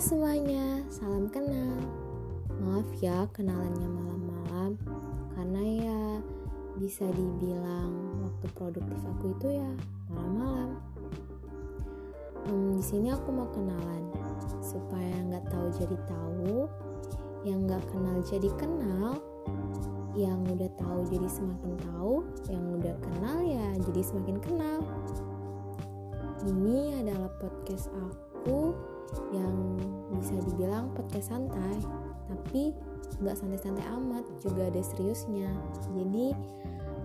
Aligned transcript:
Semuanya, 0.00 0.80
salam 0.88 1.28
kenal. 1.28 1.76
Maaf 2.56 2.88
ya 3.04 3.28
kenalannya 3.36 3.84
malam-malam, 3.84 4.72
karena 5.36 5.60
ya 5.60 6.00
bisa 6.80 7.04
dibilang 7.12 8.24
waktu 8.24 8.48
produktif 8.56 8.96
aku 8.96 9.36
itu 9.36 9.60
ya 9.60 9.68
malam-malam. 10.08 10.80
Hmm, 12.48 12.80
di 12.80 12.80
sini 12.80 13.12
aku 13.12 13.28
mau 13.28 13.52
kenalan 13.52 14.08
supaya 14.64 15.20
nggak 15.20 15.44
tahu 15.52 15.68
jadi 15.76 15.96
tahu, 16.08 16.64
yang 17.44 17.68
nggak 17.68 17.84
kenal 17.92 18.16
jadi 18.24 18.48
kenal, 18.56 19.20
yang 20.16 20.40
udah 20.48 20.70
tahu 20.80 21.04
jadi 21.12 21.28
semakin 21.28 21.76
tahu, 21.76 22.24
yang 22.48 22.64
udah 22.72 22.96
kenal 23.04 23.36
ya 23.44 23.68
jadi 23.84 24.00
semakin 24.00 24.40
kenal. 24.40 24.80
Ini 26.48 27.04
adalah 27.04 27.28
podcast 27.36 27.92
aku 27.92 28.29
yang 29.34 29.76
bisa 30.14 30.36
dibilang 30.46 30.92
podcast 30.94 31.34
santai, 31.34 31.76
tapi 32.30 32.72
nggak 33.20 33.36
santai-santai 33.36 33.84
amat, 34.00 34.24
juga 34.40 34.70
ada 34.70 34.80
seriusnya. 34.80 35.50
Jadi 35.92 36.32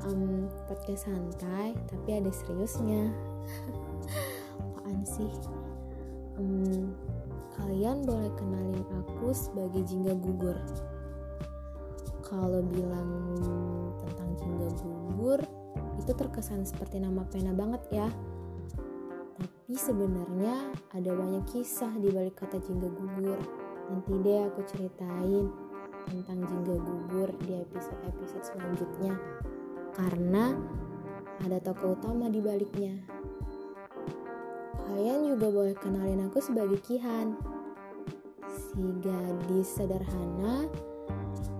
um, 0.07 0.47
podcast 0.69 1.09
santai, 1.09 1.73
tapi 1.89 2.09
ada 2.21 2.31
seriusnya. 2.31 3.09
Apaan 4.63 5.01
sih? 5.03 5.31
Um, 6.37 6.93
kalian 7.55 8.03
boleh 8.03 8.31
kenalin 8.35 8.85
aku 9.03 9.31
sebagai 9.31 9.81
jingga 9.87 10.13
gugur. 10.13 10.57
Kalau 12.25 12.61
bilang 12.65 13.37
tentang 14.01 14.29
jingga 14.37 14.69
gugur, 14.81 15.39
itu 16.01 16.11
terkesan 16.11 16.67
seperti 16.67 16.99
nama 16.99 17.23
pena 17.25 17.55
banget 17.55 17.81
ya 17.89 18.07
tapi 19.65 19.81
sebenarnya 19.81 20.77
ada 20.93 21.09
banyak 21.09 21.41
kisah 21.49 21.89
di 21.97 22.13
balik 22.13 22.37
kata 22.37 22.61
jingga 22.61 22.85
gugur. 22.85 23.41
Nanti 23.89 24.13
deh 24.21 24.45
aku 24.45 24.61
ceritain 24.61 25.49
tentang 26.05 26.45
jingga 26.45 26.77
gugur 26.85 27.33
di 27.41 27.65
episode-episode 27.65 28.45
selanjutnya. 28.45 29.17
Karena 29.89 30.53
ada 31.41 31.57
tokoh 31.65 31.97
utama 31.97 32.29
di 32.29 32.45
baliknya. 32.45 32.93
Kalian 34.85 35.33
juga 35.33 35.49
boleh 35.49 35.73
kenalin 35.81 36.29
aku 36.29 36.45
sebagai 36.45 36.77
Kihan. 36.85 37.33
Si 38.45 38.85
gadis 39.01 39.65
sederhana 39.65 40.69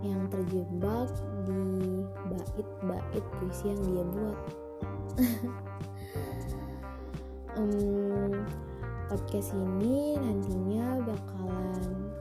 yang 0.05 0.29
terjebak 0.29 1.09
di 1.49 2.05
bait-bait 2.29 3.25
puisi 3.41 3.73
yang 3.73 3.81
dia 3.81 4.05
buat. 4.13 4.39
um, 7.55 8.43
podcast 9.07 9.55
ini 9.55 10.19
nantinya 10.19 11.03
bakalan 11.07 12.11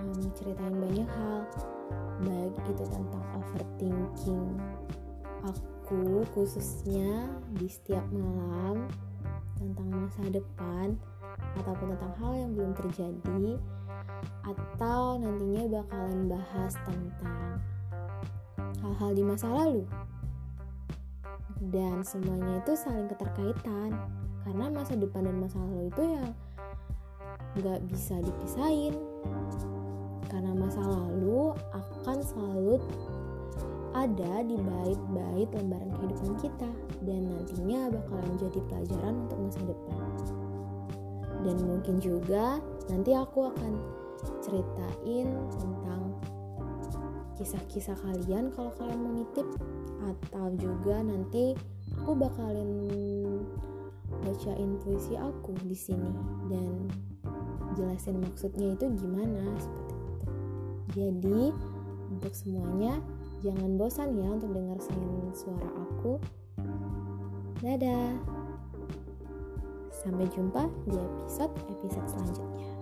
um, 0.00 0.20
ceritain 0.36 0.76
banyak 0.76 1.08
hal 1.08 1.40
baik 2.24 2.54
itu 2.70 2.84
tentang 2.88 3.24
overthinking 3.36 4.46
aku 5.44 6.24
khususnya 6.32 7.28
di 7.60 7.68
setiap 7.68 8.04
malam 8.08 8.88
tentang 9.60 9.88
masa 9.92 10.22
depan 10.32 10.96
ataupun 11.60 11.94
tentang 11.96 12.14
hal 12.20 12.32
yang 12.32 12.50
belum 12.56 12.72
terjadi 12.72 13.60
atau 14.44 15.20
nantinya 15.20 15.80
bakalan 15.80 16.20
bahas 16.28 16.72
tentang 16.88 17.60
hal-hal 18.80 19.10
di 19.12 19.22
masa 19.24 19.48
lalu 19.48 19.84
dan 21.60 22.02
semuanya 22.02 22.58
itu 22.62 22.74
saling 22.74 23.06
keterkaitan. 23.06 23.94
Karena 24.44 24.68
masa 24.68 24.92
depan 24.98 25.24
dan 25.24 25.36
masa 25.40 25.56
lalu 25.56 25.88
itu 25.88 26.02
ya 26.04 26.24
nggak 27.62 27.80
bisa 27.88 28.18
dipisahin. 28.20 28.94
Karena 30.28 30.52
masa 30.52 30.82
lalu 30.82 31.54
akan 31.70 32.18
selalu 32.20 32.82
ada 33.94 34.42
di 34.42 34.58
bait-bait 34.58 35.48
lembaran 35.54 35.90
kehidupan 35.94 36.32
kita. 36.42 36.70
Dan 37.06 37.30
nantinya 37.30 37.94
bakalan 37.94 38.26
menjadi 38.34 38.60
pelajaran 38.68 39.14
untuk 39.28 39.38
masa 39.38 39.60
depan. 39.64 40.08
Dan 41.44 41.56
mungkin 41.62 41.96
juga 42.00 42.58
nanti 42.88 43.12
aku 43.12 43.52
akan 43.52 43.72
ceritain 44.40 45.28
tentang 45.60 46.02
kisah-kisah 47.34 47.98
kalian 47.98 48.54
kalau 48.54 48.70
kalian 48.78 49.00
mau 49.02 49.12
nitip 49.14 49.48
atau 50.04 50.52
juga 50.54 51.02
nanti 51.02 51.58
aku 51.98 52.14
bakalan 52.14 52.70
bacain 54.22 54.78
puisi 54.84 55.18
aku 55.18 55.56
di 55.66 55.76
sini 55.76 56.12
dan 56.48 56.86
jelasin 57.74 58.22
maksudnya 58.22 58.74
itu 58.78 58.86
gimana 58.94 59.42
seperti 59.58 59.94
itu. 59.94 60.24
Jadi 60.94 61.42
untuk 62.14 62.32
semuanya 62.36 63.02
jangan 63.42 63.74
bosan 63.74 64.14
ya 64.14 64.28
untuk 64.30 64.50
dengar 64.54 64.78
suara 65.34 65.68
aku. 65.90 66.22
Dadah. 67.64 68.20
Sampai 69.90 70.28
jumpa 70.30 70.68
di 70.84 71.00
episode-episode 71.00 72.08
selanjutnya. 72.12 72.73